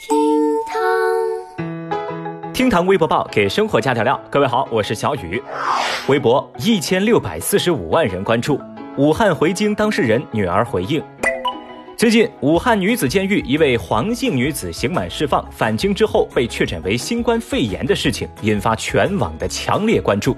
[0.00, 0.16] 厅
[0.68, 4.20] 堂，厅堂微博报给生活加调料。
[4.30, 5.42] 各位好，我是小雨。
[6.06, 8.60] 微博一千六百四十五万人关注。
[8.96, 11.02] 武汉回京当事人女儿回应。
[11.98, 20.36] 最近，武汉女子监狱一位黄姓女子刑满释放返京之后被确诊为新冠肺炎的事情，引发全网的强烈关注。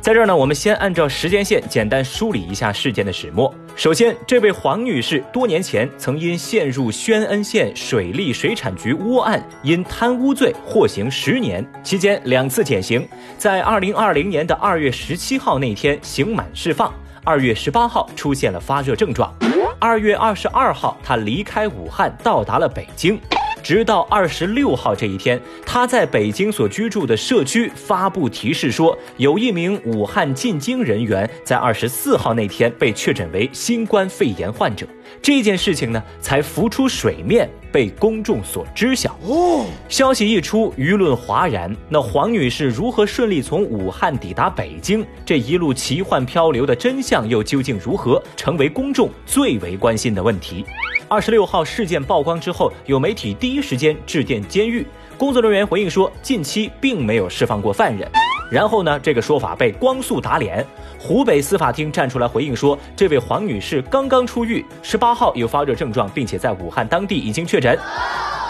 [0.00, 3.54] 在这儿呢，我们先按照时间线简单梳理一下事件的始末。
[3.76, 16.90] 首先，这位黄女士多年前曾因陷入宣恩县水利水产局窝案，因贪污罪获刑十年，期间两次减刑，在二零二零年的二月十七号那天刑满释放，
[17.24, 19.32] 二月十八号出现了发热症状。
[19.78, 23.20] 二月二十二号，他离开武汉，到达了北京。
[23.62, 34.86] 直到二十六号这一天，他在北京所居住的社区发布提示说，有一名武汉进京人员在二十四号那天被确诊为新冠肺炎患者。
[35.20, 37.48] 这件事情呢，才浮出水面。
[37.72, 41.74] 被公众所知晓哦，消息一出，舆论哗然。
[41.88, 45.02] 那黄女士如何顺利从武汉抵达北京？
[45.24, 48.22] 这一路奇幻漂流的真相又究竟如何？
[48.36, 50.66] 成为公众最为关心的问题。
[51.08, 54.82] 二十六号事件曝光之后，有媒体第第一时间致电监狱，
[55.18, 58.10] 工作人员回应说，近期并没有释放过犯人。
[58.50, 58.98] 然后呢？
[59.00, 60.66] 这个说法被光速打脸。
[60.98, 67.78] 湖北司法厅站出来回应说，这位黄女士刚刚出狱，十八号有发热症状，并且在武汉当地已经确诊。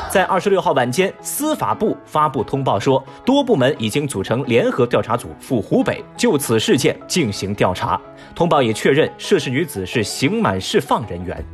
[0.09, 8.01] 在二十六号晚间，司法部发布通报说，多部门已经组成联合调查组赴湖北就此事件进行调查。
[8.37, 11.45] 通报也确认，涉事女子是刑满释放人员。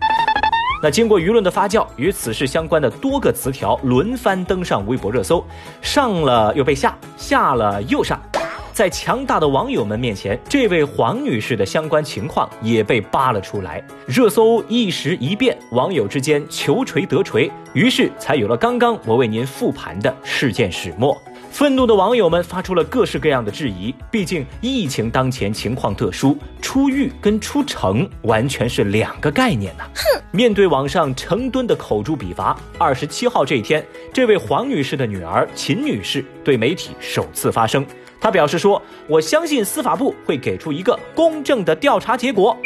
[0.82, 5.44] 那经过舆论的发酵，与此事相关的多个词条轮番登上微博热搜，
[5.82, 8.20] 上了又被下，下了又上。
[8.72, 13.82] 在强大的网友们面前，这位黄女士的相关情况也被扒了出来。
[14.06, 21.20] 热搜一时一变，网友之间求锤得锤，于是才有了刚刚我为您复盘的事件始末。
[21.58, 29.82] 愤怒的网友们发出了各式各样的质疑，毕竟疫情当前情况特殊，出狱跟出城完全是两个概念呐。
[29.92, 30.22] 哼！
[30.30, 37.84] 面对网上成吨的口诛笔伐，二十七号这一天，这位黄女士的女儿秦女士对媒体首次发声。
[38.20, 42.56] 她表示说：“我相信司法部会给出一个公正的调查结果。”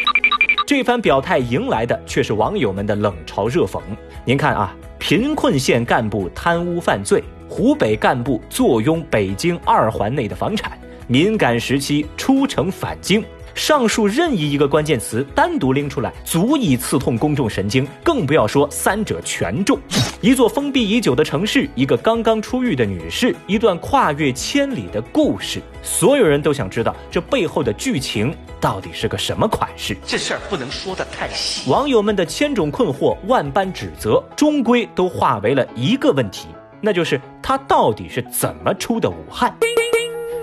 [0.69, 3.81] 这番表态迎来的却是网友们的冷嘲热讽。
[4.27, 10.73] 您看啊，贫困县干部贪污犯罪，湖北干部坐拥北京二环内的房产，
[11.07, 13.23] 敏感时期出城返京。
[13.55, 19.79] 上述任意一个关键词单独拎出来，足以刺痛公众神经，更不要说三者全中。
[20.23, 29.95] 一座封闭已久的城市，一个刚刚出狱的女士，一段跨越千里的故事，所有人都想知道这背后的剧情到底是个什么款式。
[30.07, 31.71] 这事儿不能说的太细。
[31.71, 36.47] 网友们的千种困惑、万般指责，终归都化为了一个问题，
[36.83, 39.55] 那就是他到底是怎么出的武汉？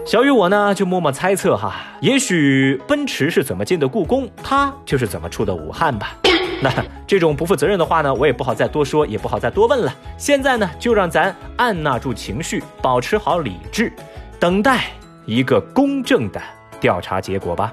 [0.06, 6.16] 小雨我呢就默默猜测哈，也许奔驰是怎么进的故宫，他就是怎么出的武汉吧。
[6.64, 6.72] 那
[7.06, 9.94] 这种不负责任的话呢，我也不好再多说，也不好再多问了。
[10.18, 13.94] 现在呢，就让咱按捺住情绪，保持好理智，
[14.40, 14.86] 等待
[15.26, 16.42] 一个公正的
[16.80, 17.72] 调查结果吧。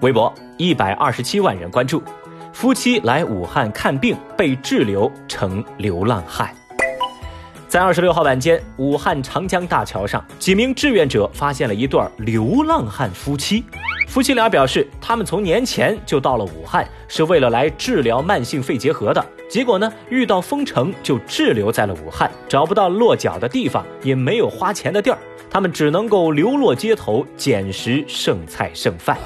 [0.00, 2.02] 微博一百二十七万人关注，
[2.52, 6.54] 夫妻来武汉看病被滞留成流浪汉。
[7.72, 13.64] 在二十六号晚间，武汉长江大桥上，几名志愿者发现了一对流浪汉夫妻。
[14.06, 19.24] 夫妻俩表示，他们从年前就到了武汉，是为了来治疗慢性肺结核的。
[19.48, 25.16] 结果呢，遇到封城，就滞留在了武汉，找不到落脚的地方，也没有花钱的地儿，
[25.48, 29.16] 他们只能够流落街头，捡拾剩菜剩饭。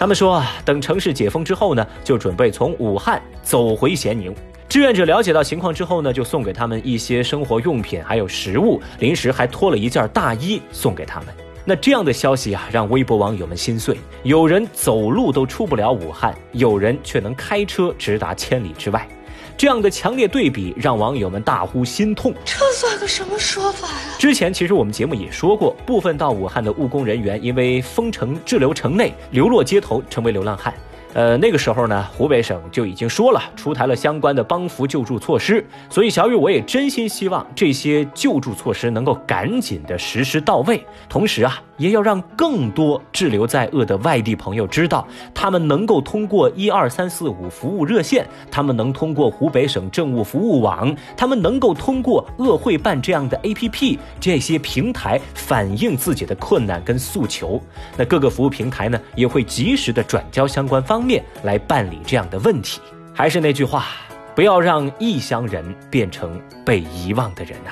[0.00, 4.34] 他们说，等城市解封之后呢，就准备从武汉走回咸宁。
[4.68, 11.28] 志愿者了解到情况之后呢，就送给他们一些生活用品，还有食物，临时还脱了一件大衣送给他们。
[11.64, 13.96] 那这样的消息啊，让微博网友们心碎。
[14.24, 19.08] 有人走路都出不了武汉，有人却能开车直达千里之外。
[19.56, 22.34] 这样的强烈对比，让网友们大呼心痛。
[22.44, 24.16] 这算个什么说法呀？
[24.18, 30.74] 之前其实我们节目也说过，部分到武汉的务工人员因为封城滞留城内，流落街头，成为流浪汉。
[31.14, 35.64] 呃，那个时候呢，湖北省就已经说了，出台了相关的帮扶救助措施。
[35.88, 40.84] 所以小雨，我也真心希望这些救助措施能够赶紧的实施到位。
[41.08, 57.60] 同时啊，也要让更多滞留在鄂的外地朋友知道，他们能够通过一二三四五服务热线，他们能通过湖北省政务服务网，他们能够通过鄂汇办这样的 APP 这些平台反映自己的困难跟诉求。
[57.96, 60.98] 那各个服务平台呢，也会及时的转交相关方。
[61.08, 62.80] 面来办理这样的问题，
[63.14, 63.86] 还是那句话，
[64.34, 67.70] 不要让异乡人变成被遗忘的人呐。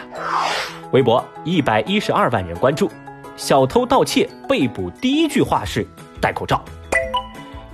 [0.92, 2.90] 微博一百一十二万人关注，
[3.36, 5.86] 小偷盗窃被捕第一句话是
[6.20, 6.64] 戴口罩。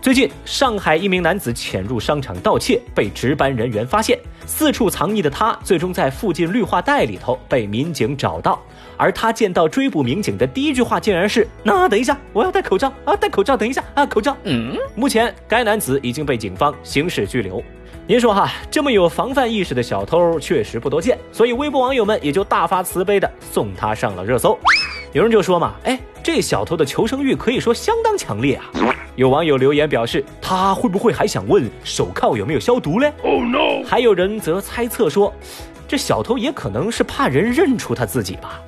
[0.01, 4.19] 最近，上海一名男子潜入商场盗窃，被值班人员发现。
[4.45, 8.61] 四处藏匿的他，最终在附近绿化带里头被民警找到。
[8.97, 17.63] 而他见到追捕民警的第一句话，竟然是：“那等一下，我要戴口罩啊，戴口罩，等一下啊，口罩。”嗯，目前该男子已经被警方刑事拘留。
[18.09, 24.59] 您说哈，这么有防范意识的小偷确实不多见，所以微博网友们也就大发慈悲的送他上了热搜。
[25.13, 28.65] 有人就说嘛，哎，这小偷的求生欲可以说相当强烈啊。
[29.15, 33.87] 有网友留言表示，他会不会还想问手铐有没有消毒嘞？Oh no！
[33.87, 35.31] 还有人则猜测说，
[35.87, 38.59] 这小偷也可能是怕人认出他自己吧。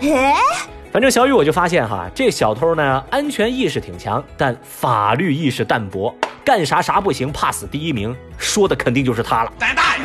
[0.92, 6.14] 反正小雨我就发现哈，这小偷呢安全意识挺强，但法律意识淡薄，
[6.44, 9.52] 干啥啥不行，怕死第一名，说的肯定就是他了。
[9.58, 10.04] 胆大爷！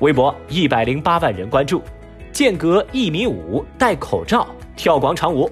[0.00, 1.82] 微博一百零八万人关注，
[2.36, 4.46] 间隔一米五戴口罩
[4.76, 5.50] 跳广场舞。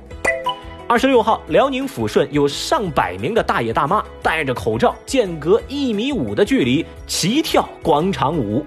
[0.87, 8.67] 二十六号，辽宁抚顺有上百名的大爷大妈戴着口罩，间隔一米五的距离齐跳广场舞。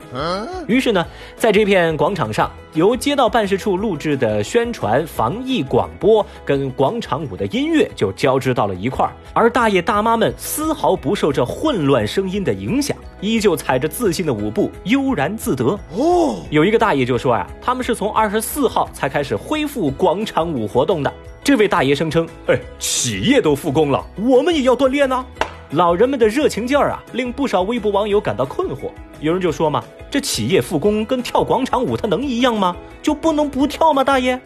[0.68, 1.06] 于是呢，
[1.36, 15.78] 在这片广场上，由街道办事处录制的宣传防疫广播跟广场舞的音乐就交织到了一块儿，而大爷大妈们丝毫不受这混乱声音的影响，依旧踩着自信的舞步悠然自得。
[15.96, 21.14] 哦，有一个大爷就说啊，他们是从二十四号才开始恢复广场舞活动的。
[21.44, 25.26] 这位大爷声称：“哎，企业都复工了，我们也要锻炼呢。”
[25.72, 28.90] 老人们的热情劲儿啊，令不少微博网友感到困惑。
[29.20, 32.76] 有人就说嘛：“这企业复工跟跳广场舞，它能一样吗？
[33.02, 34.40] 就不能不跳吗？”大爷。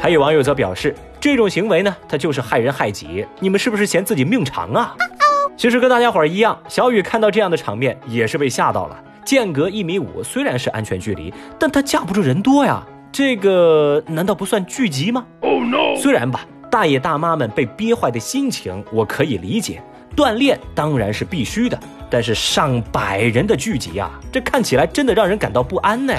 [0.00, 3.26] 还有网友则表示：“这种行为呢，它就是害人害己。
[3.40, 4.94] 你们是不是嫌自己命长啊？”
[5.56, 9.00] 其实跟大家伙儿一样，小雨看到这样的场面也是被吓到了。
[9.24, 12.84] 间隔一米五虽然是安全距离，但他架不住人多呀。
[13.10, 15.24] 这个难道不算聚集吗？
[15.96, 16.40] 虽然吧，
[16.70, 19.80] 大爷大妈们被憋坏的心情我可以理解，
[20.16, 21.78] 锻炼当然是必须的，
[22.10, 26.12] 但是上百人的聚集啊，这看起来真的让人感到不安呢。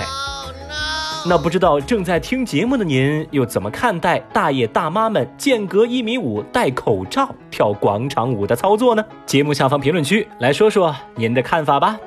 [1.27, 9.03] 那不知道正在听节目的您又怎么看待大爷大妈们间隔一米五戴口罩跳广场舞的操作呢？
[9.25, 11.97] 节目下方评论区来说说您的看法吧。